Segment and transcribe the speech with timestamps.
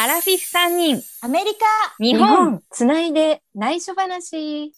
[0.00, 1.66] アラフィフ3人、アメリカ
[1.98, 2.62] 日本。
[2.70, 4.72] つないで内緒話。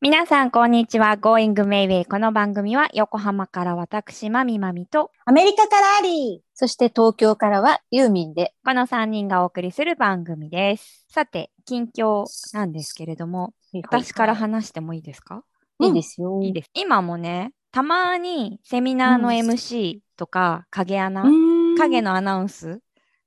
[0.00, 1.16] 皆さん、こんにちは。
[1.16, 2.06] Going Mayway。
[2.08, 8.54] この番組は、横浜から私、まみまみと、アメリカからアリそして東京からはユーミンで。
[8.64, 11.06] この3人がお送りする番組です。
[11.08, 13.52] さて、近況なんですけれども、
[13.82, 15.42] 私から話してもいいですか、
[15.80, 16.38] いいですよ。
[16.40, 16.70] いいです。
[16.72, 22.80] 今もね、たまにセミナーの MC とか、影アナ、ー影のアナウンス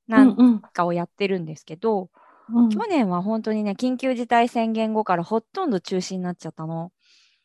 [0.07, 6.91] なんうんかをやってるんですけど、うん去年は本当にね、緊急事態宣言後からほとんど中止になっちゃったの。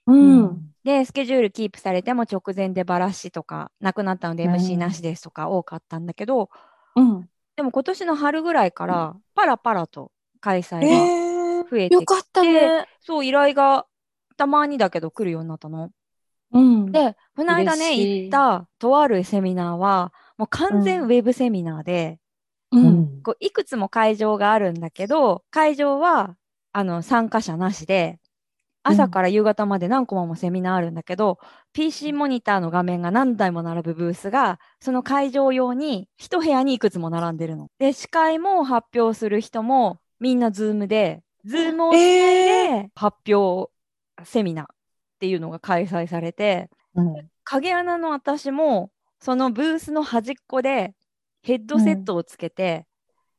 [0.07, 0.71] うん。
[0.84, 6.51] で、スケジュールキープされても直前でバラシとか、なくなったのでうん MC なしですとか多かったんだけど、
[6.96, 7.29] うん。
[7.57, 12.87] でも今年の春ぐらいからパラパラと開催がえー増えてきて、よかったね。
[13.01, 13.87] そう依頼が
[14.37, 15.91] たまにだけど来るようになったの。
[16.52, 16.92] うん。
[16.92, 22.18] で、この間ね、行ったとあるセミナーは、もう完全うウェブセミナーで、
[22.73, 23.23] うん。
[23.23, 26.37] こういくつも会場があるんだけど、会場は
[26.73, 28.18] あの参加者なしで、
[28.82, 31.38] 朝から夕方まで何コマもセミナーあるんだけど、
[31.73, 37.68] PC モニターの画面が何台も並ぶブースが、その会場用に一部屋にいくつも並んでるの。
[37.79, 42.04] で、司会も発表する人もみんな Zoom で、 Zoom をつない
[42.85, 43.70] で発表
[44.24, 44.66] セミナー
[45.21, 47.15] っていうのが開催されて、うん。
[47.45, 48.90] 影アナの私も
[49.21, 50.95] そのブースの端っこで
[51.43, 52.87] ヘッドセットをつけて、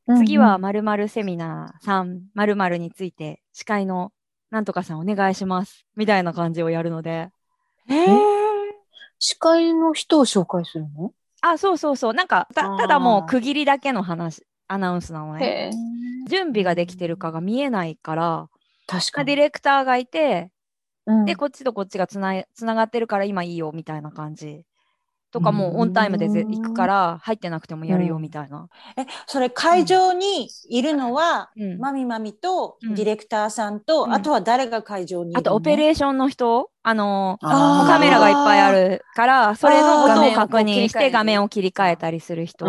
[0.06, 4.12] 次は〇〇セミナーさん〇〇について司会の
[4.52, 7.30] なんとかさんお願いしますみたいな感じをやるので。
[7.88, 8.18] えー。
[9.18, 11.12] 司会の人を紹介するの？
[11.40, 12.14] あそうそうそう。
[12.14, 15.72] なんかただもう区切りだけの話アナウンスなのね。
[16.28, 18.48] 準備ができてるかが見えないから
[18.86, 19.26] 確かに。
[19.26, 20.52] ディレクターがいて
[21.06, 21.24] うん。
[21.24, 24.64] でこっちとこっちがつないつながってるから今いいよみたいな感じ。
[25.32, 31.78] とかもうオンタイムで行くから入ってなくてもやるようんみたいな、えそれ会場にいるのは、うん。
[31.78, 32.94] マミマミとうん。
[32.94, 34.12] ディレクターさんと、うん。
[34.12, 35.38] あとは誰が会場にいるの？
[35.40, 36.70] あとオペレーションの人？
[36.82, 42.66] あのカメラがいっぱいあるから、それの音を確認して画面を切り替えたりする人。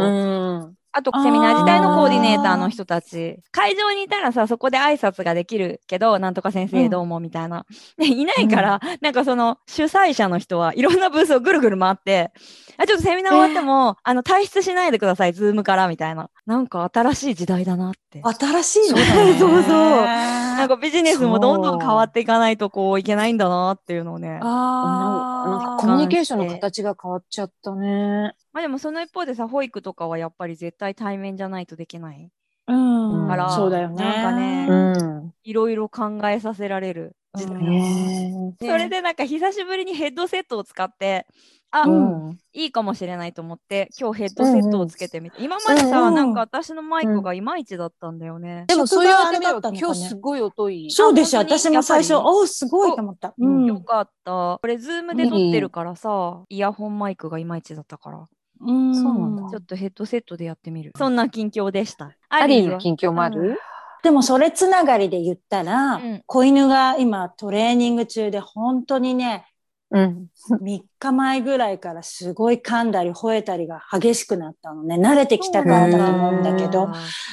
[0.94, 1.00] うん。
[1.00, 3.40] あと、セミナー自体のコーディネーターの人たち。
[3.52, 7.66] 会場にいたらさ、そこで挨拶ができるけど、なんとか先生どうもみたいな。
[7.98, 12.32] で、いないから、なんかその主催者の人はいろんなブースをぐるぐる回って、
[12.78, 16.30] あ、ちょっとセミナー終わっても、あの、退出しないでください、ズームからみたいな。
[16.46, 18.22] なんか新しい時代だなって。
[18.24, 24.40] 新しいそうだねそうそうな なんかビジネスもどんどん変わっていかないとこういけないんだなっていうのをね。
[24.42, 28.36] あなんーかコミュニケーションの形が変わっちゃったね。
[28.54, 32.32] まあでもその一方でさ、保育とかはやっぱり絶対対面じゃないとできない。
[32.68, 35.34] うんからそうだよねなんかねうん。
[35.44, 41.26] いろいろ考えさせられる時代だなねそれでなんか久しぶりにヘッドセットを使って、
[41.72, 42.38] あ、うん。
[42.54, 48.66] いいかもしれないと思って、今日ヘッドセットをつけてみて、今までさ、うんうんなんか私のマイクがいまいちだったんだよね。
[48.68, 50.92] でもそう言われてみれば職場あれだったのかね今日すごい音いい。
[50.92, 54.60] そうでしょ私も最初おーすごいと思った、うんよかった。
[54.62, 58.28] これ、ズームで撮ってるからさ、イヤホンマイクがいまいちだったから、
[58.66, 58.96] うん。
[58.96, 59.50] そうなんだ。
[59.50, 60.92] ちょっとヘッドセットでやってみる。
[60.98, 62.12] そんな近況でした。
[62.30, 63.60] アリーのは近況もある？
[64.04, 66.24] でもそれつながりで言ったら、うん。
[66.26, 69.46] 子犬が今トレーニング中で本当にね
[69.92, 70.28] うん。
[70.50, 74.96] 3日前ぐらいからすごい噛んだり吠えたりが激しくなったのね。
[74.96, 76.90] 慣れてきたからだと思うんだけど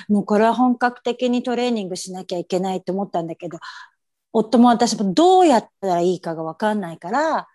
[0.09, 3.59] もうこれは本格的にトレーニングしなきゃいけないと思ったんだけど
[4.33, 7.49] 夫も私もどうやったらいいかが分かんないから、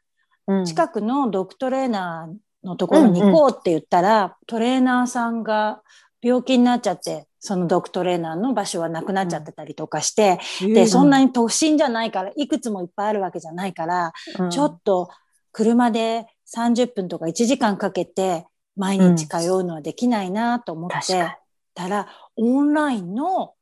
[0.47, 0.65] うん。
[0.65, 5.81] 近くのドッグトレーナーのところに行こうって言ったら、トレーナーさんが
[6.21, 14.49] 病気になっちゃってそのドッグトレーナーの場所はなくなっちゃってたりとかして、でそんなに都心じゃないからいくつもいっぱいあるわけじゃないから、うん。
[14.49, 15.09] ちょっと
[15.51, 21.37] 車で30分とか1時間かけて毎日通うのはできないなと思って
[21.75, 23.53] たら、オンラインの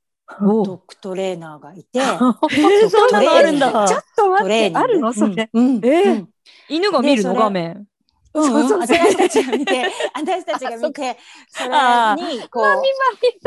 [0.41, 3.87] おドッグトレーナーがいて、 えー、そんなのあるんだ。
[3.87, 5.49] ちょっとト待って、あるのそれ。
[5.51, 6.29] うんうんえーうん。
[6.69, 7.35] 犬が見るの？
[7.35, 7.85] 画面。
[8.33, 9.85] そうそう私たちが見て、
[10.15, 12.81] 私たちが見て、それあに、こう、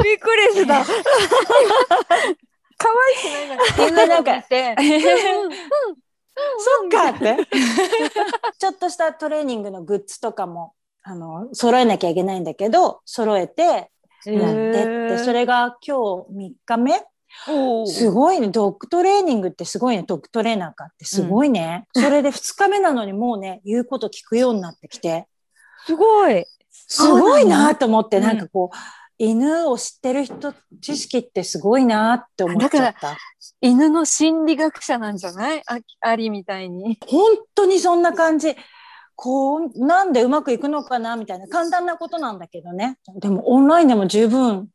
[0.03, 0.85] びっくりした。
[2.79, 4.77] 可愛くないなんか犬なんか、て。
[6.59, 7.37] そっかって。
[8.59, 13.87] ちょっとしたトレーニングのグッズとかも、あの、揃えなきゃいけないんだけど、揃えてやっ
[14.25, 17.05] てって、それが今日3日目
[17.87, 18.49] すごいね。
[18.49, 20.05] ドッグトレーニングってすごいね。
[20.07, 21.87] ドッグトレーナーかってすごいね。
[21.93, 25.27] それで2日目なのにもうね、言うこと聞くようになってきて、
[25.87, 26.45] すごい。
[26.71, 28.77] すごいなと思って、うんなんかこう、
[29.19, 33.17] 犬を知ってる人、知識ってすごいなって思っちゃった。
[33.61, 35.63] 犬の心理学者なんじゃない？
[35.67, 36.99] あアリみたいに。
[37.07, 37.23] 本
[37.55, 38.55] 当にそんな感じ。
[39.15, 42.99] こう、なんでうまくいくのかなみたいな簡単なことなんだけどね。
[43.15, 44.69] でもオンラインでも十分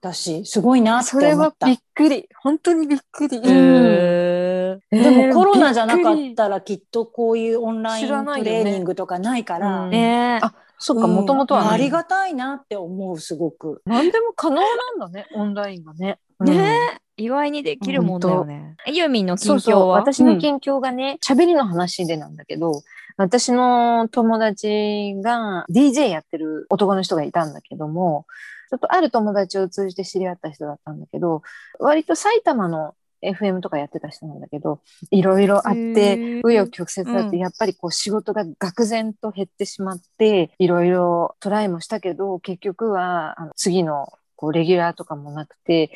[0.00, 1.66] だし、すごいなってそれ思った。
[1.66, 2.28] はびっくり。
[2.40, 3.40] 本当にびっくり。
[3.40, 9.90] でもコロナじゃなかったらきっとこういうオンライン知らないトレーニングとかないから、うん。
[9.90, 13.82] ねあ、そっか、もともとはうんありがたいなって思う、すごく。
[13.84, 16.18] 何でも可能なんだね、オンラインがね。
[16.40, 18.76] ね意外にできるもんだよね。
[18.86, 22.82] えユーミンの近況そうそう、は私の近況がね、喋、りの話でなんだけど、
[23.16, 28.26] 私の友達が DJ やってる男の人がいたんだけども、
[28.70, 31.42] ちょっとある友達を通じて知り合った人だったんだけど、
[31.78, 34.80] 割と埼玉の FM とかやってた人なんだけど、
[35.10, 36.42] いろいろあっへて、ー。
[36.42, 37.38] 紆余曲折あって、うん。
[37.38, 45.90] やっぱりこう仕事が愕然と減ってしまって、いろいろトライもしたけど、結局はあの次のこうレギュラーとかもなくて、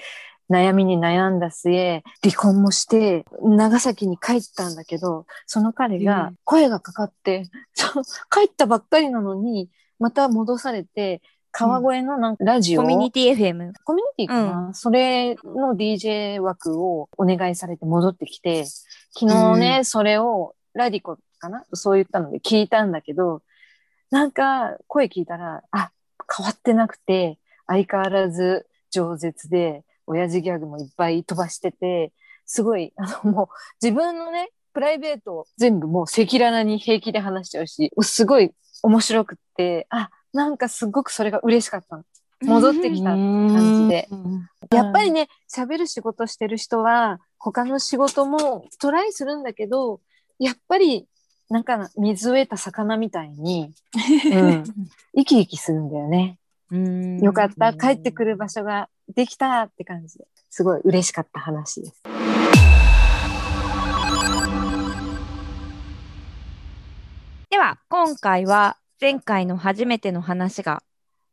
[0.50, 6.36] 悩みに悩んだ末、離婚もして、長崎に帰ったんだけど、その彼うがん。
[6.44, 7.48] 声がかかって、
[8.30, 11.22] 帰ったばっかりなのに、また戻されて、
[11.52, 13.72] 川越のなんかラジオ、コミュニティ FM。
[13.84, 21.64] コミュニティかな、それの DJ 枠をお願いされて戻ってきて、昨日ね、それをラディコかな？
[21.74, 23.42] そう言ったので聞いたんだけど、
[24.10, 25.90] なんか声聞いたら、あ、
[26.34, 32.12] 変わってなくて、相変わらず饒舌で、親父ギャグもいっぱい飛ばしてて、
[32.46, 33.46] すごい、あの、もう
[33.80, 38.52] 自分のね、プライベートを全部もう赤裸々に平気で話しちゃうし、すごい
[38.82, 42.04] 面白くって、あ、なんかすごくそれが嬉しかったの。
[42.42, 44.08] 戻ってきた感じで。
[44.72, 50.00] やっぱりね、喋る仕事してる人は、他の仕事もトライするんだけど、
[50.38, 51.06] やっぱり、
[51.50, 53.74] なんか水を得た魚みたいに、
[54.32, 54.64] うん、
[55.14, 56.38] 生き生きするんだよね。
[56.70, 57.74] うんよかった。
[57.74, 62.02] 帰ってくる場所ができたって感じで、すごい嬉しかった話です。
[67.50, 70.84] では、今回は前回の初めての話が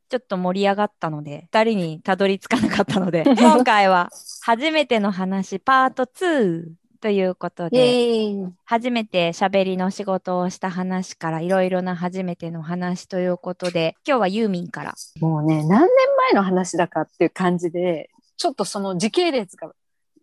[0.10, 4.10] ちょっと盛り上がったので、二人にたどり着かなかったので、 今回は
[4.42, 8.52] 初めての話パート2ということイで。
[8.66, 14.96] 初めて喋りの仕事をした話からいろいろな初めての話ということで、今日はユーミンから。
[15.20, 15.88] もうね、何年前
[16.34, 19.72] の話だかっていう感じで、ちょっとその時系列が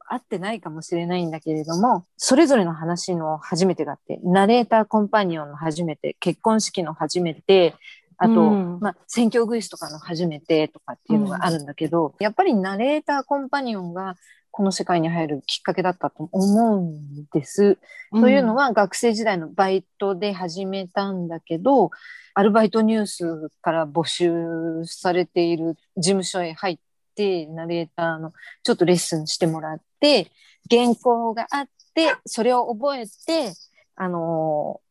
[0.08, 7.74] 合ってないかもしれないんだけれども、それぞれの話の初めてがあって、ナレーターコンパニオンの初めて、結婚式の初めて、
[8.18, 8.78] あと、うん。
[8.80, 14.16] まあ、選挙グイスとかの初めてとかっていうのがあるんだけど、やっぱりナレーターコンパニオンが
[14.50, 17.78] この世界に入るきっかけだったと思うんです。
[18.12, 21.90] というのは学生時代のバイトで始めたんだけど、
[22.32, 26.78] アルバイトニュースから募集されている事務所へ入っ
[27.14, 28.32] て、ナレーターの
[28.62, 30.30] ちょっとレッスンしてもらって、
[30.70, 33.52] 原稿があって、それを覚えて、
[33.94, 34.86] あのー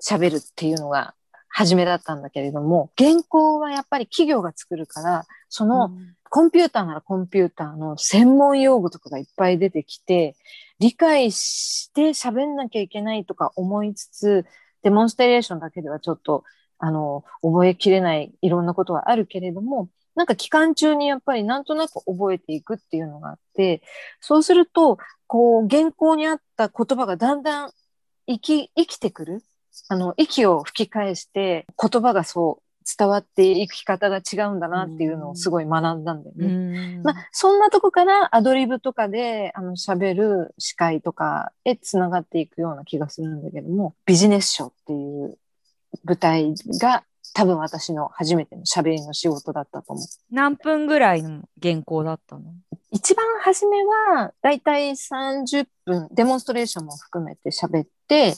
[0.00, 1.14] 喋るっていうのが
[1.48, 5.90] 初めだったんだけれども、原稿はやっぱり企業が作るから、その、
[6.30, 10.36] コンピューターならコンピューターの専門用語とかがいっぱい出てきて、
[10.78, 14.46] 理解して喋んなきゃいけないとか思いつつ、
[14.82, 16.44] デモンストレーションだけではちょっと、
[16.78, 23.82] あの、覚えきれないいろんなことはあるけれども、なんか期間中にやっぱりなんとなく覚えていくっていうのがあって、
[24.20, 24.98] そうすると、
[25.28, 27.72] こう、原稿にあった言葉がだんだん
[28.26, 29.44] 生き、生きてくる。
[29.88, 36.46] あの、息を吹き返して、言葉がそう伝わっていくき方が違うんだなっていうのをすごい学んだんだよね。
[36.46, 36.48] う
[36.98, 45.38] んまあ、そんなとこからアドリブとかで、あの、喋る司会とかへ繋がっていくような気がするんだけども、ビジネスショーっていう
[46.02, 47.04] 舞台が
[47.34, 50.06] 多分私の初めての喋りの仕事だったと思う。
[50.30, 52.42] 何分ぐらいの原稿だったの？
[52.90, 58.34] 一番初めは、だいたい30分、デモンストレーションも含めて喋って、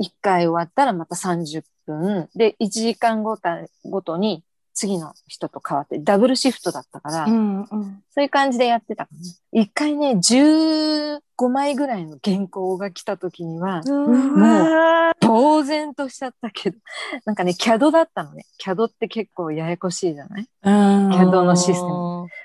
[0.00, 4.42] 1回終わったらまた30分、で、1時間ごたごとに
[4.74, 7.66] 次の人と変わって、ダブルシフトだったから、うんうん。
[8.10, 9.60] そういう感じでやってたかな。
[9.60, 16.78] 一回ね、15枚ぐらいの原稿が来た時には、も呆然としちゃったけど、
[17.24, 18.44] なんかね、CAD だったのね。
[18.58, 20.46] CAD って結構ややこしいじゃない？
[20.64, 20.70] う
[21.08, 21.10] ん。
[21.10, 21.80] キャドのシステム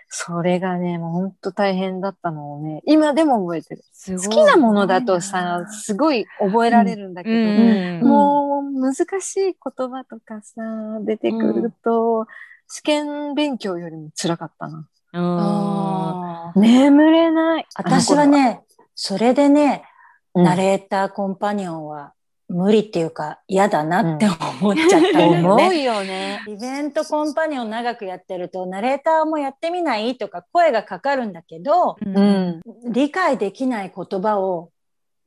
[0.10, 3.84] それがね、もうほんと大変だったのをね、今でも覚えてる。
[4.06, 10.62] 好好きなものだとさ、すごい覚えられるんだけど、うんもう難しい言葉とかさ、
[11.02, 12.28] 出てくると、
[12.68, 14.88] 試験勉強よりも辛かったな。
[16.56, 17.68] 眠れない。
[17.76, 18.62] 私はね、
[18.96, 19.84] それでね、
[20.34, 22.14] うん、ナレーターコンパニオンは
[22.50, 24.28] 無理っていうか嫌だなって
[24.62, 25.40] 思っちゃったんだよね。
[25.42, 26.42] 重いよね。
[26.48, 32.62] イベントコンパニオン長くやってると、ナレーターもやってみないとか声がかかるんだけど、ううんん。
[32.86, 34.72] 理解できない言葉を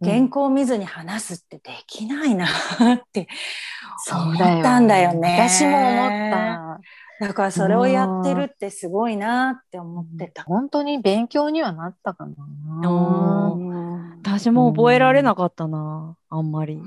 [0.02, 3.28] 原稿を見ずに話すってできないなって
[3.98, 4.52] そうだよ。
[4.52, 6.80] 思ったんだよね私も思った。
[7.20, 10.42] だからそれをやってるってすごいなって思ってた。
[10.44, 12.34] 本当に勉強にはなったかな。
[12.88, 16.80] うん私も覚えられなかったな、あんまり。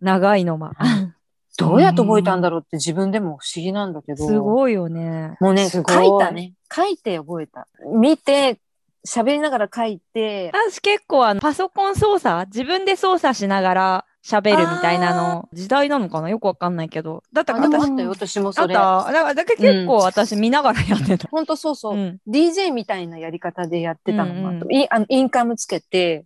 [0.00, 0.72] 長いのま。
[1.58, 4.24] どうやって覚えたんだろうって自分でも不思議なんだけど。
[4.24, 5.36] すごいよね。
[5.40, 5.84] もうね、書い
[6.20, 6.54] たね。
[6.72, 7.66] 書いて覚えた。
[7.84, 8.60] 見て、
[9.06, 16.28] 喋りながら書いて、私結構あの、パソコン操作、自分で操作しながら喋るみたいなの、時代なのかな？
[16.28, 17.22] よくわかんないけど。
[17.32, 18.74] だったあから私、でも私もあそれ。
[18.74, 21.28] っただから、結構私見ながらやってた。
[21.28, 21.96] ほんとそうそう。
[21.96, 26.24] うん DJ みたいなやり方でやってたのもあったうんうんいあのインカムつけて、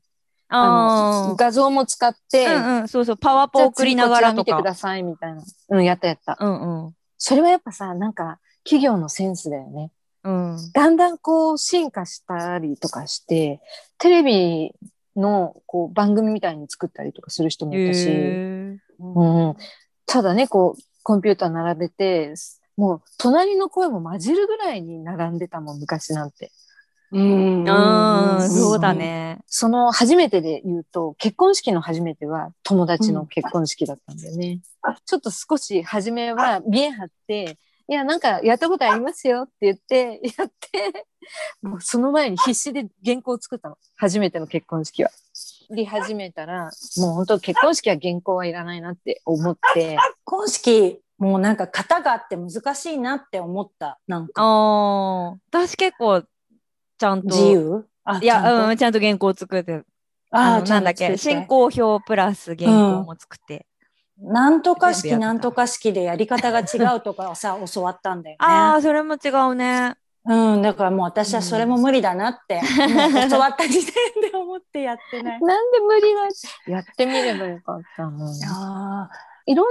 [0.53, 2.55] あ画像も使って、あ。
[2.57, 5.43] うんうん、そうそう、パワポじゃあ送りながら見てくださいみたいな。
[5.71, 6.37] うん、やったやった。
[6.41, 6.95] うんうん。
[7.19, 9.91] それはやっぱさ、なんか企業のセンスだよね。
[10.25, 10.57] うん。
[10.73, 13.61] だんだんこう進化したりとかして、
[13.99, 14.75] テレビ
[15.17, 19.57] のこう番組みたいに作ったりとかする人もいたし、へうん、
[20.07, 22.35] ただね、こう、コンピューター並べて、
[22.77, 26.53] もう隣の声も混じるぐらいに並んでたもん、昔なんて。
[27.13, 28.95] うんーうん、そうだ。
[28.95, 29.41] ね。
[29.47, 34.61] その初めてで言うと、結婚式の初めては友達の結婚式だったんだよね。
[35.05, 41.07] ちょっと少し初めは見え張って、いや、なんかやったことありますよって言って、 やって、
[41.61, 43.77] もうその前に必死で原稿を作ったの。
[43.97, 45.11] 初めての結婚式は。
[45.75, 53.99] り始めたら、もう本当結婚式は原稿はいらないなって思って、結婚式、もうなんか型があって難しいなって思った。
[54.07, 54.43] なんか。
[54.43, 56.23] ああ、私結構、
[57.03, 57.35] ちゃんと。
[57.35, 57.85] 自由？
[58.05, 59.83] あいや、ちゃんとうん、ちゃんと原稿作って。
[60.31, 61.47] あーあの、なんだっけ、進。
[61.47, 63.67] 行表プラス原稿も作って。
[64.19, 68.37] なんとか式、なんとか式でやり方が違うとかをさ、 教わったんだよね。
[68.39, 69.97] ああ、それも違うね。
[70.25, 75.41] うん、だからもう私はそれも無理だなって、 もう教わった時点で思ってやってない。
[75.41, 76.21] なんで無理が
[76.69, 78.27] やってみればよかったの。
[78.27, 79.11] あ
[79.47, 79.67] いろん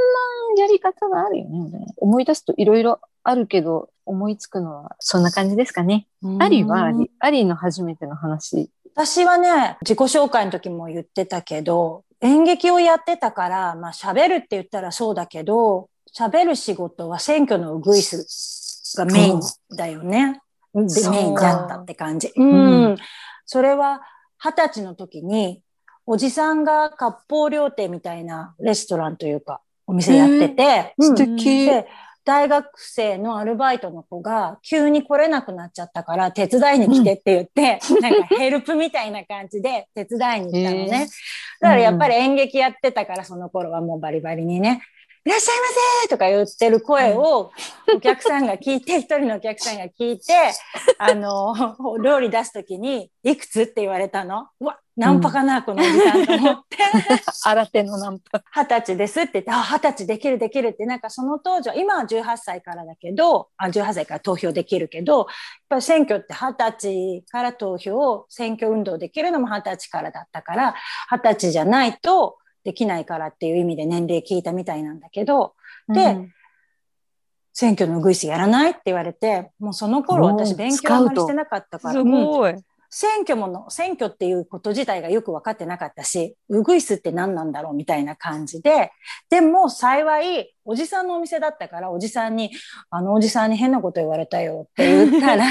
[0.57, 1.85] なやり方があるよね。
[1.95, 6.07] 思い出すといろいろあるけど、思いつくのはそんな感じですかね。
[6.23, 8.69] ーアリはアうんリ、アリの初めての話。
[8.93, 19.41] 私はね、自己紹介の時も言ってたけど、演劇をやってたから、まあ喋るって言ったらそうだけど、喋る仕事は選挙のウグイスがメイン
[19.75, 20.41] だよね。
[20.73, 22.31] でメインだったって感じ。
[22.35, 22.97] ううんん。
[23.45, 24.01] それは
[24.37, 25.61] 二十歳の時に、
[26.05, 31.65] おじさんが割烹料亭みたいなレストランというか、お店やってて、うん素敵。
[31.65, 31.87] で、
[32.23, 41.07] 大学生のアルバイトの子が急に来れなくなっちゃったから手伝いに来てって言って、 なんかヘルプみたいな感じで手伝いに行ったのね。
[41.59, 44.81] だからやっぱり演劇やってたからその頃はもうバリバリにね、
[45.23, 45.67] いらっしゃいま
[46.03, 47.51] せとか言ってる声を
[47.95, 50.33] お客さんが聞いて、一人のお客さんが聞いて、
[50.97, 51.53] あの、
[52.03, 53.63] 料理出すときに、いくつ？
[53.63, 54.47] って言われたの。
[54.59, 56.77] うわ、ナンパかな、このおじさんと思って。
[57.31, 58.43] 新手のナンパ。
[58.55, 65.25] 二十歳ですって言って、あ、二十歳できるできるって、なんかその当時は、今は18歳からだけど、あ、18歳から投票できるけど、やっ
[65.69, 70.75] ぱり選挙って二十歳から投票、選挙運動できるのも二十歳からだったから、
[71.09, 75.55] 二十歳じゃないとできないからっていう意味で年齢聞いたみたいなんだけど、
[75.87, 76.33] でうん
[77.53, 82.55] 選挙のウグイスやらないって言われて、もうその頃私勉強あんまりしてなかったから、すうんごい。
[82.93, 88.91] 選挙もの、選挙っていうこと自体がよく分かってなかったし、ウグイスって何なんだろうみたいな感じで、
[89.29, 92.51] でも幸い、おじさんのお店だったから、おじさんに、
[92.89, 95.45] あのおじさんに変なこと言われたよって言ったら、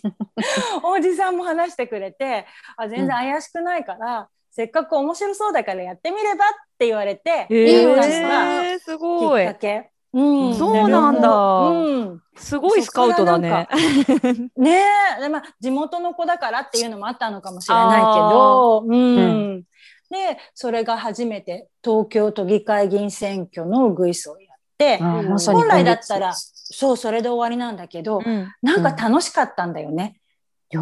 [0.84, 2.46] おじさんも話してくれて、
[2.78, 9.54] あ、全然怪しくないから、せっかく面白そうだからやってみればって言われて、えやったのがえー、すごいきっか。
[9.56, 9.90] け。
[10.14, 11.28] うん、そうなんだ。
[11.28, 12.22] うん。
[12.36, 13.68] すごいスカウトだね。
[14.56, 14.80] ね
[15.18, 19.62] え、でまあ、地元の子だからっていうのもあったのかもしれないけど、うん、
[20.10, 28.52] で、それが初めて東京都議会議員選挙のウグイスをやって、本来だったら、そう、それで終わりなんだけど、うん。
[28.62, 30.20] なんか楽しかったんだよね。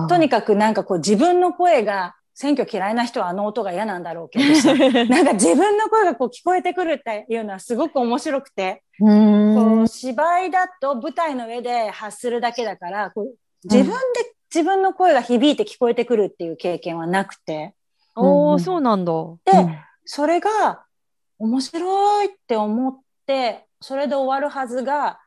[0.08, 4.74] とにかくなんかこう自分の声が、選挙嫌いな人はあの音が嫌なんだろうけどさ、
[5.06, 13.34] なんか自分の声がこう聞こえてくるっていうのはすごく面白くて、う芝居だと舞台の上で発するだけだから、こう
[13.64, 13.96] 自分で
[14.54, 17.74] 自分の声が響いて聞こえてくるっていう経験はなくて、
[18.16, 19.12] おー、そうなんだ。
[19.44, 20.84] で、それが
[21.38, 25.20] 面白いって思って、それで終わるはずが、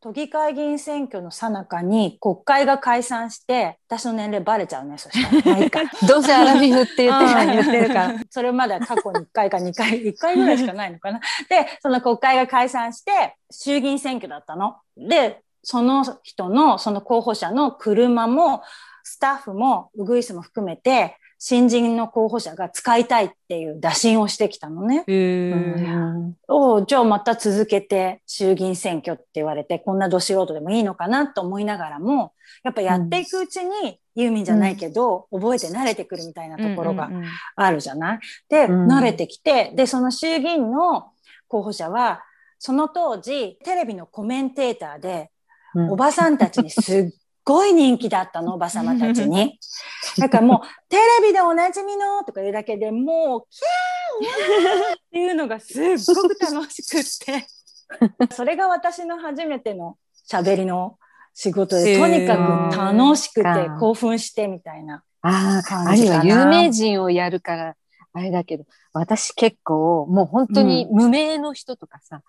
[0.00, 5.50] 都議会議員選挙の最中に国会が解散して、私の年齢バレちゃうね、そした
[5.80, 5.90] ら。
[6.06, 8.14] どうせアラフィフって言ってる言ってるから。
[8.30, 11.20] それまでは過去に1回か2回、1回ぐらいしかないのかな。
[11.48, 14.76] で、その国会が解散して、衆議院選挙だったの。
[14.96, 18.62] で、その人の、その候補者の車も、
[19.02, 25.04] スタッフも、ウグイスも含めて、新人の候補者が使いたいっていう打診をしてきたのね。
[25.06, 26.32] へー。
[26.48, 32.32] おじゃあまた続けて衆議院選挙って言われて、こんなど素人でもいいのかなと思いながらも、
[32.64, 37.28] やっぱやっていくうちに、ユーミンじゃないけど、覚えて慣れてくるみたいなところがうんうんうん。
[37.56, 38.90] あるじゃない、で、うん。
[38.90, 41.10] 慣れてきて、で、その衆議院の
[41.48, 42.22] 候補者は、
[42.58, 45.30] その当時、テレビのコメンテーターで、
[45.74, 45.90] うん。
[45.90, 47.10] おばさんたちにすっ
[47.46, 49.58] ごい人気だったの、おばさまたちに。
[50.18, 57.46] だからもう、テレビでおなじみのとか言うだけでもう、キャーっていうのがすっごく楽しくって。
[58.34, 59.96] それが私の初めての
[60.28, 60.98] 喋りの
[61.34, 65.04] 仕事で、とにかく楽しくてか興奮してみたいな。
[65.22, 67.76] ああ、感じかなあるいは有名人をやるから、
[68.12, 72.22] あれだけど、私結構、もう本当に無名の人とかさ、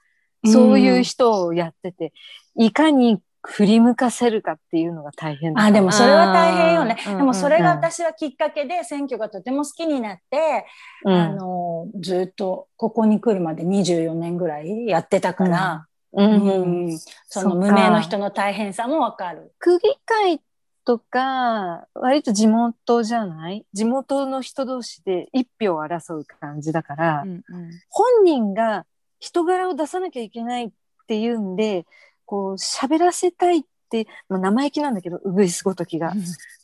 [0.45, 2.13] そういう人をやってて、
[2.55, 6.98] いかに振り向かせるかっていうのが大変だあ、でもそれは大変よね。
[7.06, 10.65] でもそれが私はきっかけで選挙がとても好きになって、
[11.06, 11.13] うん。
[11.13, 16.32] あの、ずっとここに来るまで24年ぐらいやってたから、うん。
[16.32, 19.53] うんその無名の人の大変さもわかる。
[19.60, 20.41] 区議会
[20.84, 23.65] とか、割と地元じゃない？
[23.74, 27.44] 地元の人同士で一票を争う感じだから、うんうん。
[27.89, 28.86] 本人が
[29.20, 30.70] 人柄を出さなきゃいけないっ
[31.08, 31.86] ていうんで、
[32.27, 36.13] こう喋らせたいって、まあ、生意気なんだけど、うぐいすごときが、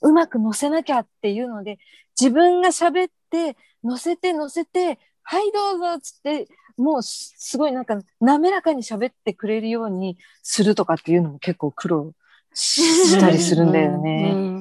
[0.01, 1.79] うまく乗せなきゃっていうので、
[2.20, 12.13] 自分が喋って、乗せて乗せて、はいどうぞっつって、もうすすごいなんか滑らかに喋ってくれるようにするとかっていうのも結構苦労
[12.53, 14.53] したりするんだよね。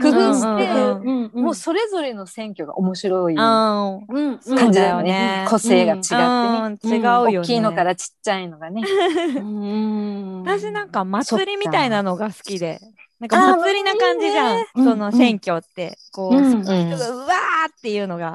[0.00, 0.70] 工夫して、
[1.04, 4.00] うんもうそれぞれの選挙が面白い感
[4.40, 5.46] じだだよよねね。
[5.48, 6.20] 個性が違ってね。
[6.24, 7.38] うん違うよね。
[7.38, 8.82] 大きいのからちっちゃいのがね。
[9.36, 12.80] うん私なんか祭りみたいなのが好きで。
[13.20, 14.64] なんか祭りな感じじゃん。
[14.76, 15.98] うんその選挙って。
[16.12, 18.34] こう、うん人がうわーっていうのが、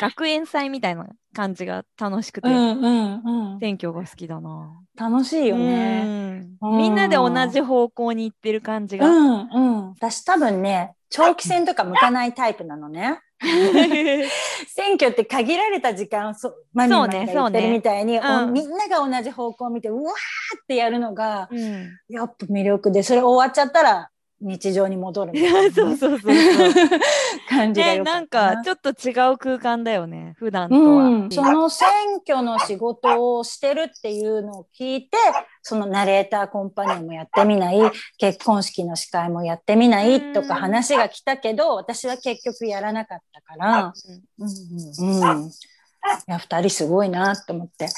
[0.00, 4.80] 学園祭みたいな感じが楽しくて、選挙が好きだな。
[4.96, 6.46] 楽しいよね。
[6.62, 9.06] うんみんなで同じ方向に行ってる感じが。
[9.06, 9.88] うんうん。
[9.90, 13.20] 私多分ね、長期戦とか向かないタイプなのね。
[14.68, 20.14] 選挙って限られた時間、そう、マミマミが言ってるみたいに、そうねうんおみんなが同じ方向を見て、うわー
[20.62, 24.10] ってやるのが、うんやっぱ魅力で、それ終わっちゃったら
[24.44, 26.34] 日常に戻るみいたいな そうそうそう。
[27.48, 31.04] 感じがね、よなんかちょっと違う空間だよね、普段とは。
[31.04, 31.88] うん、その選
[32.26, 35.16] 挙の仕事をしてるっていうのを聞いて、
[35.62, 37.78] そのナレーターコンパニオンもやってみない、
[38.18, 43.92] 結婚式の司会もやってみないとかうん話が来たけど、私は結局やらなかったから、
[44.38, 45.46] うん。
[45.46, 45.50] い
[46.26, 47.88] や、二人すごいなと思って。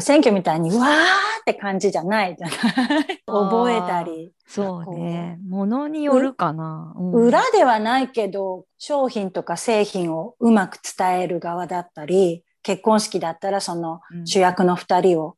[0.00, 4.32] 選挙みたいに、わーって感じじゃないじゃない 覚えたり。
[4.46, 5.38] そうね。
[5.48, 6.94] ものによるかな。
[6.96, 15.36] うん裏ではないけど、商品とか製品をうまく伝える側だったり、結婚式だったらそのうん主役の二人を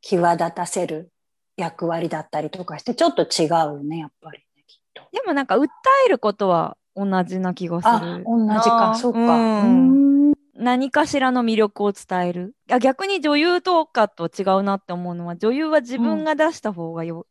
[0.00, 1.10] 際立たせる
[1.56, 5.02] 役割だったりとかして、ちょっと違うよね、やっぱりね、きっと。
[5.12, 5.68] でもなんか訴
[6.06, 7.92] えることは同じな気がする。
[7.94, 9.18] あ、同じか、なそうか。
[9.18, 10.21] うんうん
[10.54, 12.54] 何かしらの魅力を伝える？
[12.70, 17.26] あ逆に女優とかと違うなって思うのは、女優は自分が出した方がよ,、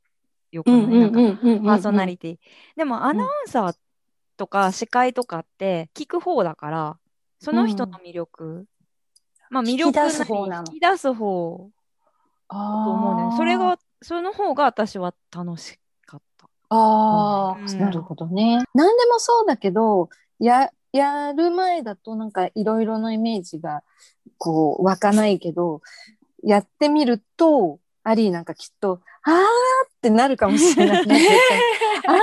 [0.51, 2.37] よくない、なんかんパーソナリティ。
[2.75, 3.75] でもアナウンサー
[4.37, 6.97] とか司会とかって聞く方だから、
[7.39, 8.65] その人の魅力、
[9.49, 11.69] まあ魅力引き出す方なの引き出す方
[12.47, 13.37] あだと思うね。
[13.37, 16.49] それが、その方が私は楽しかった。
[16.69, 18.63] あうんなるほどね。
[18.73, 23.83] 何でもそうだけど、や、やる前だとなんかいろいろなイメージが
[24.37, 25.81] こう湧かないけど、
[26.43, 31.15] やってみると、アリーなんかきっと、あーってなるかもしれない ね。
[32.07, 32.19] あー楽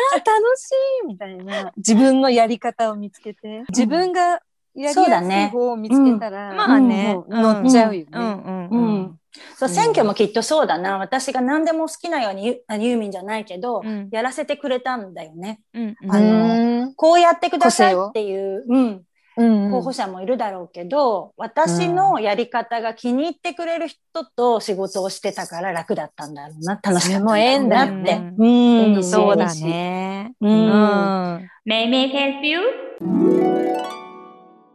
[0.57, 0.71] し
[1.05, 1.73] いみたいな。
[1.77, 4.41] 自分のやり方を見つけて、自分がや
[4.75, 8.11] りやすいそうだね方を見つけたら、まあね乗っちゃうよね。
[8.13, 9.01] うんうんううん。
[9.03, 9.21] ん。
[9.57, 10.99] そう、選挙もきっとそうだな。
[10.99, 15.61] 私が何でも好きなようにユ、あユーミンじゃないけど、うんやらせてくれたんだよね。
[15.75, 19.03] うんうんあのうんこうやってくださいっていう、うん、
[19.37, 26.81] うん候補者もいるだろうけど、私のやり方が気に入ってくれる人と仕事をしてたから楽だったんだろうな。
[26.83, 28.35] 楽しかったんだろうなってね。
[28.37, 30.35] うんそうだね。
[30.41, 30.49] う。
[30.49, 31.49] うんん。
[31.65, 32.59] May may help you?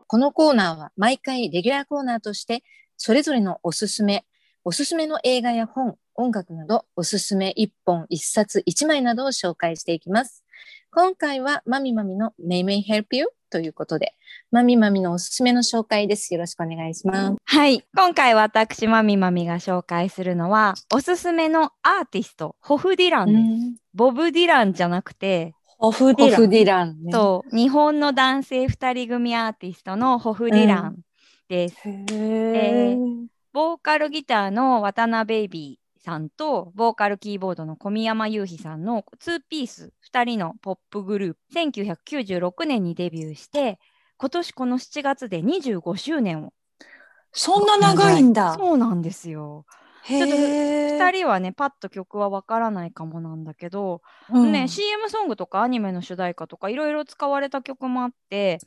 [0.08, 2.64] このコーナーは毎回レギュラーコーナーとして、
[2.96, 4.24] それぞれのおすすめ、
[4.64, 10.43] おすすめの映画や本、音楽など、おすすめ1本、1冊、1枚などを紹介していきます。
[10.96, 14.14] 今回は、まみまみの May May Help You ということで、
[14.52, 16.32] まみまみのおすすめの紹介です。
[16.36, 17.36] よろしくお願いします。
[17.44, 17.84] はい。
[17.96, 23.34] 今回私、まみまみが紹介するのは、おすすめのアーティスト、ホフ・ディランで
[23.76, 23.82] す。
[23.96, 26.36] ボブ・ディランじゃなくて、オフディラン。
[26.36, 27.12] ホフディランね。
[27.12, 31.00] そう日本の男性2人組アーティストのホフ・ディラン
[31.50, 31.90] です。
[31.90, 41.40] へえーボーカルギターの渡辺ベイビーさんとボーカルキーボードの小宮山雄飛さんの2ピース2人のポップグループ
[41.82, 43.80] 1996年にデビューして
[44.18, 46.54] 今年この7月で25周年を。
[47.32, 48.54] そんな長いんだ。
[48.54, 49.66] そうなんですよ。
[50.04, 54.52] へちょっとー2人はねパッと曲はわからないかもなんだけど、うん。
[54.52, 58.60] ね CM ソングとかアニメの主題歌とかいろいろ使われた曲もあって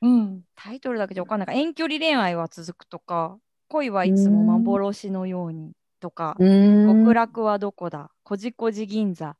[0.00, 0.42] うん。
[0.54, 1.46] タイトルだけじゃわかんない。
[1.46, 8.10] から遠距離恋愛は続くとか恋はいつも幻のようにとか極楽はどこだ？
[8.24, 9.36] こじこじ銀座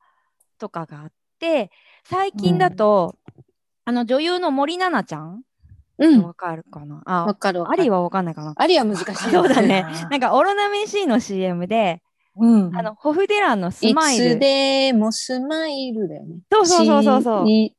[0.58, 1.72] とかがあって
[2.04, 3.16] 最近だと、
[3.84, 5.42] あの女優の森七菜ちゃん？
[5.98, 6.22] うん。
[6.22, 7.80] わかるかな、わあかるわかる。
[7.80, 9.04] アリはわかんないかなアリは難しい。
[9.30, 12.00] そうだねなんかオロナミン C の CM で、
[12.36, 12.76] うん。
[12.76, 16.36] あのホフディランのスいマイルつでもスマイルだよね。
[16.52, 17.74] そうそうそうそうそうし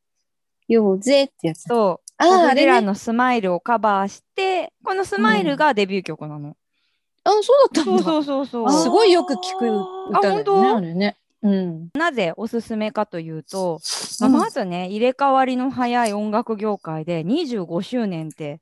[0.68, 1.64] ようぜってやつ。
[1.64, 2.56] そうああ、ホフ。
[2.56, 6.56] ディランのスマイルをカバーしてこのスマイルがデビュー曲なの、
[7.24, 8.04] あ、そうだったんだ。
[8.04, 10.94] そうそうそうすごいよく聞く歌だよね。
[10.94, 11.18] ね。
[11.42, 11.90] うん。
[11.94, 13.80] なぜおすすめかというと、
[14.20, 18.62] まあうんまずね入れ替わりの早い音楽業界で25周年って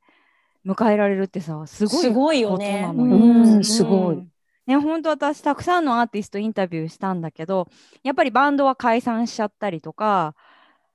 [0.65, 2.86] 迎えられるってさすごいすごいよね。
[2.88, 4.28] ことなのようんすごい
[4.67, 7.67] ね、本当私たくさんのアーティストインタビューしたんだけど
[8.04, 10.36] やっぱりバンドは解散しちゃったりとか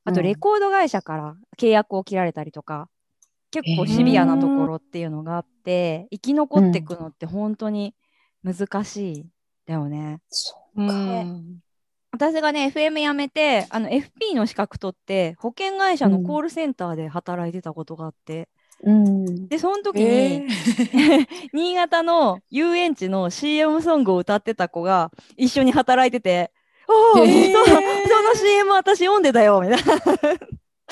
[0.05, 2.89] あとうんレコード会社から契約を切られたりとか、
[3.62, 7.95] 結構シビアなところっていうのがあって、生き残っていくのって本当に
[8.45, 9.27] 難しい
[9.66, 10.21] だよね。
[10.29, 11.59] そううん。
[12.12, 18.49] 私がね FM 辞めてあの FP の資格取って保険会社のコールセンターで働いてたことがあって、
[18.83, 19.49] うん。
[19.49, 21.27] でその時に、えー。
[21.53, 26.53] 新潟の遊園地の CM ソングを歌ってた子が一緒に働いてて
[27.16, 27.53] 「おお、へー。
[27.53, 27.81] そその
[28.35, 29.92] CM 私読んでたよ」みたいな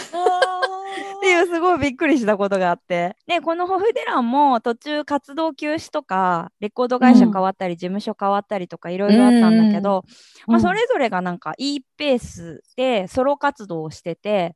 [0.00, 3.16] っあていうすごいびっくりしたことがあって。
[3.26, 10.04] でこのホフデランも途中活動休止とかレコード会社変わったり、事務所変わったりとかいろいろあったんだけど、
[10.46, 14.54] まあ、それぞれがなんかいいペースでソロ活動をしてて、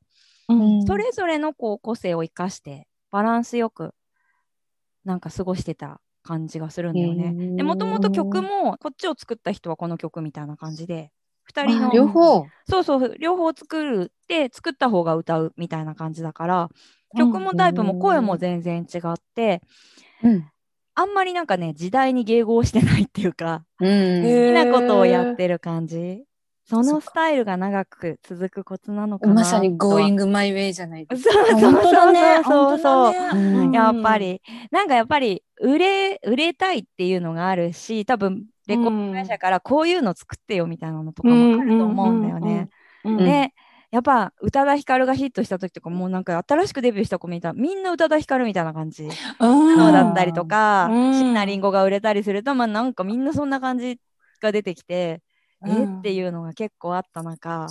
[0.49, 0.87] うん。
[0.87, 3.95] それぞれのこう個性を生かしてバランスよく
[5.05, 7.57] なんか過ごしてた感じがするんだよね。
[7.57, 11.11] でもともと曲もこっちを作った人はこの曲みたいな感じで
[11.53, 11.91] 2人の。
[11.93, 12.47] 両方。
[12.69, 13.17] そうそう。
[13.19, 14.13] 両方作る。
[14.29, 16.69] で作った方が歌うみたいな感じだから
[17.17, 19.63] 曲もタイプも声も全然違って
[20.23, 20.51] うん。
[20.95, 24.23] あんまりなんかね時代に迎合してないっていうかうん。
[24.23, 26.25] 好きなことをやってる感じ。
[26.69, 31.73] そのスタイルが長く続くコツなのかなまさに Going My Way じゃないですそうそう。
[32.45, 33.73] そうそうそうねうん。
[33.73, 42.69] やっぱり、なんかやっぱり売れ売れたいっていうのがあるし多分レコード会社からこういうの作ってよみたいなのとかもあると思うんだよね。
[43.03, 43.17] うん。
[43.17, 43.53] で
[43.91, 47.49] やっぱ宇多田ヒカルがヒットした時とかもうなんか新しくデビューした子見た。
[47.49, 49.09] らみんな宇多田ヒカルみたいな感じ。
[49.09, 51.15] だったりとかうん。
[51.15, 53.99] 椎名林檎が売れたりするとまあなんかみんなそんな感じ
[54.43, 55.23] が出てきて、
[55.67, 57.67] えっていうのが結構あった中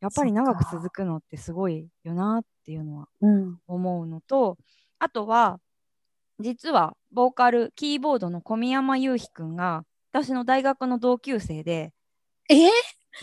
[0.00, 3.58] やっぱり長く続くのってすごいよなっていうのはうん。
[3.66, 4.56] 思うのと
[5.00, 5.58] あとは
[6.38, 11.92] 実はボーカルキーボードの小宮山雄飛くんが私の大学の同級生で。
[12.48, 12.68] えー？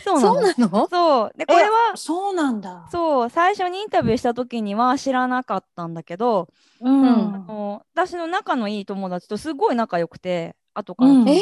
[0.04, 0.88] そうなの。
[0.88, 2.86] そうでこれはえそうなんだ。
[2.90, 6.48] そう最初にインタビューした時には知らなかったんだけど、
[6.80, 7.02] うん。
[7.02, 11.28] うんあの私の仲のいい友達とすごい仲良くて後から、うん。
[11.28, 11.40] え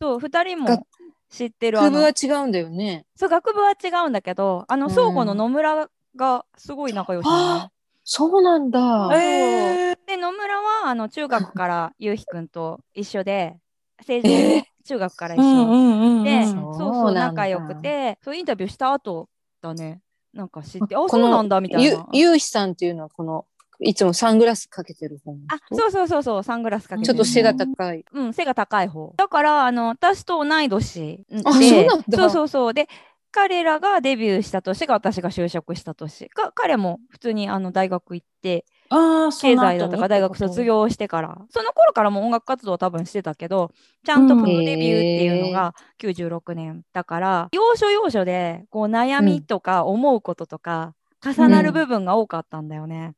[0.00, 0.86] そう2人がも
[1.30, 3.06] 知ってるあ学部のは違うんだよね。
[3.16, 4.92] そう学部は違うんだけどあのうん。
[4.92, 7.54] 相互の野村がすごい仲良しなの。
[7.54, 7.70] ねあ
[8.04, 8.78] そうなんだ。
[9.14, 13.56] えーで野村はあの中学からゆうひくんと一緒で
[14.02, 19.28] 成人中学から一緒、で、うんそうそう仲良くてそうインタビューした後
[19.60, 20.00] だね
[20.32, 22.08] なんか知ってあそうなんだみたいゆな。
[22.12, 23.46] ゆうひさんっていうのはこの
[23.80, 28.04] いつもサングラスかけてる方のあ人そうそうそうそうサングラスかけてるちょっと背が高い。
[28.12, 29.12] うん、背が高い方。
[29.16, 32.18] だから、あの、私と同い年で、あそうなんだ。
[32.18, 32.74] そうそうそう。
[32.74, 32.88] で、
[33.32, 36.28] 彼らがデビューした年が私が就職した年。
[36.28, 40.64] か彼も普通にあの大学行って、あ経済だとか大学卒。
[40.64, 43.72] 業してから、その頃からも音楽活動は多分してたけど、
[44.04, 53.14] ちゃんとプロデビューっていうのが96年だから、要所要所でこう悩みとか思うこととか、重なる部分が多かったんだよね。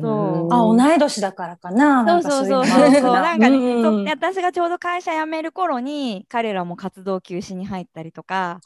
[0.00, 2.22] そうあ、同い年だからかな。
[2.22, 3.12] そうそうそうなんかいのそうそう。
[3.22, 8.60] なんかね、うんそうで私がちょうど会社辞める頃に彼らも活動休止に入ったりとか、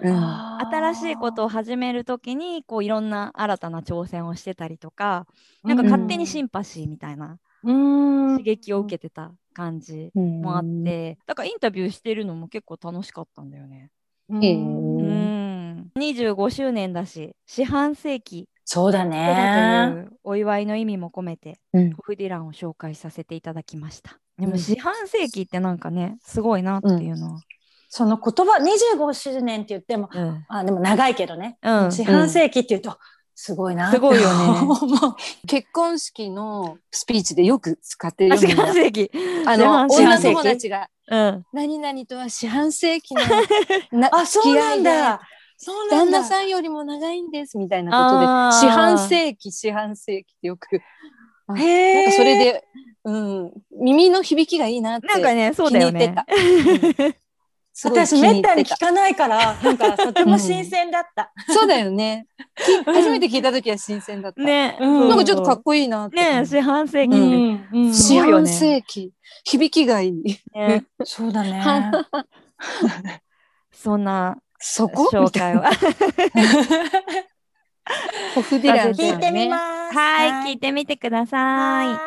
[0.00, 0.14] うん
[0.70, 5.26] 新しいことを始める時にこういろんな新たな挑戦をしてたりとか、
[5.62, 13.90] なんか勝手にシンパシーみたいなうん刺激を受けてた感じもあって、だからインタビューしてるのも結構楽しかったんだよね。
[14.28, 14.36] う。
[14.38, 19.92] ん、25周年だし、四半世紀そうだとね。
[19.96, 24.12] いうお祝いの意味も込めて、うんホフディランを紹介させていただきました。
[24.38, 27.40] でうんも四半世紀ってなんかね、すごいなっていうのは。
[27.88, 30.44] その言葉25周年って言っても、うん。
[30.48, 31.58] あでも長いけどね。
[31.62, 32.96] うん四半世紀って言うと、
[33.34, 34.68] すごいなってすごいよね
[35.48, 39.10] 結婚式のスピーチでよく使ってるあ四半世紀。
[39.48, 41.44] あの四半世紀女友達がうん。
[41.52, 43.22] 何々とは四半世紀の
[43.98, 45.20] なあ、そうなん付き合いだ。
[45.90, 50.80] 旦那さんよりも長いんですみたいなことで四半世紀四半世紀ってよく
[51.54, 52.64] なんかそれで、
[53.04, 55.80] うん、耳の響きがいいなってなんかね、そうだ。
[55.80, 56.00] よね。
[56.00, 57.20] 気に入ってた。
[57.82, 61.00] 私めったに聞かないから、なんかとても新鮮だ。
[61.00, 61.32] った。
[61.48, 61.78] そうだ。
[61.78, 62.26] よね。
[62.84, 64.30] 初めて聞いた時は新鮮だ。
[64.30, 64.42] った。
[64.42, 66.44] ね、うんなんかちょっとかっこいいなってね。
[66.44, 67.16] 四半世紀。
[67.16, 69.12] うんうん四半世紀、
[69.44, 70.40] 響きがいい。
[70.54, 71.42] ねそうだ。
[71.42, 71.62] ね。
[73.72, 75.08] そんなそこ？
[75.10, 75.70] 紹介は。
[78.34, 79.58] ホフディランさんね聞いてみま
[79.90, 79.96] す。
[79.96, 81.98] はい、聞いてみてください。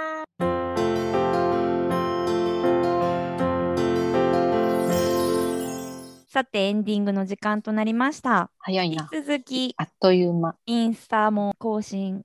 [6.27, 8.49] さて、エンディングの時間となりました。
[8.59, 9.09] 早いな。
[9.11, 10.55] 引き続き、あっという間。
[10.65, 12.23] インスタも更新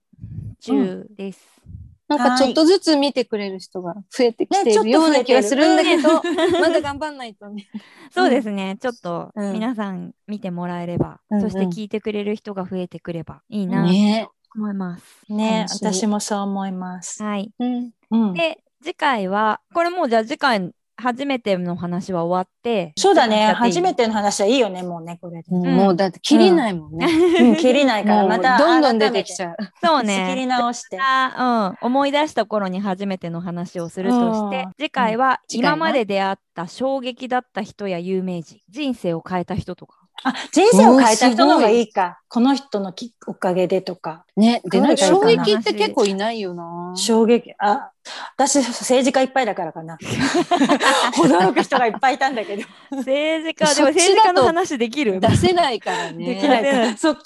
[0.60, 1.40] 中です。
[2.08, 6.22] なんかちょっとずつ見てくれる人が増えてきているような気がするんだけど、増
[6.60, 7.68] まだ頑張んないとね。
[8.10, 15.24] そうですね、ちょっとうん皆さん見てもらえれば、うんうんそして聞いてくれる人が増えてくればいいなとね思います。
[15.28, 17.22] ね、楽しみ私もそう思います。
[17.22, 17.52] はい。
[17.58, 17.90] うん。
[18.10, 25.50] うんで、次回は、これもうじゃあ次回、初めての話は終わって、そうだね、初次めての話はいいよね、もうね、これで。
[25.50, 27.06] もうだって切りないもんね。
[27.40, 29.46] うん、切りないから、またどんどん出てきちう。
[29.46, 29.56] ゃう。
[29.82, 30.46] そう仕切りね。
[30.46, 30.98] 直して。
[31.00, 35.76] あうん、思い出した頃に初めての話をするとして、うん次回は次回は？
[35.76, 40.07] 今まで出会った衝撃だった人や有名人、人生を変えた人とか。
[40.24, 42.20] あ、人生を変えた人の方がいいか。
[42.28, 44.24] この人のきおかげでとか。
[44.36, 44.60] ね。
[44.64, 46.92] で、なんか衝撃って結構いないよな。
[46.96, 47.52] 衝撃。
[47.58, 47.92] あ、
[48.36, 49.96] 私、政治家いっぱいだからかな。
[51.16, 52.62] 驚く人がいっぱいいたんだけど。
[52.90, 56.34] 政治家、でも政治家の話できる出せないからね。
[56.34, 56.96] できないから。
[56.98, 57.20] そっか。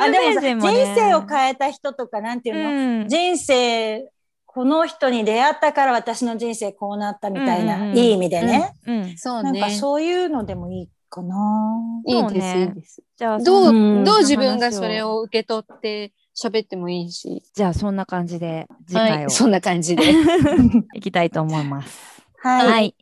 [0.00, 4.10] あ、でも人もね人生を変えた人とか、なんていうの、うん人生、
[4.46, 8.74] この人に出会ったから私の人生こうなったみたいな、うんうんうんいい意味でね。
[8.86, 9.16] うん。
[9.16, 9.74] そうなんかね。
[9.74, 11.36] そういうのでもいいかな。
[12.06, 13.02] いいです、そうねいいです。
[13.16, 17.42] じゃあ、どう、そうんどう自分がそれを受け取って喋ってもいいし。
[17.52, 19.30] じゃあそんな感じで次回をはい。
[19.30, 20.04] そんな感じで。
[20.94, 22.22] いきたいと思います。
[22.38, 22.66] はい。
[22.66, 22.94] はい。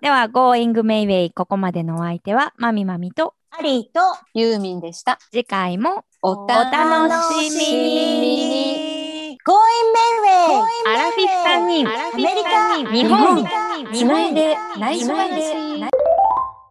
[0.00, 4.00] では、Going Mayway ここまでのお相手はまみまみとアリーと
[4.34, 5.18] ユーミンでした。
[5.30, 9.56] 次回もお楽楽しみに Going
[10.26, 10.90] Mayway!
[10.90, 13.46] アラフィフ3人アメリカ日本
[13.94, 15.95] つないで内緒話。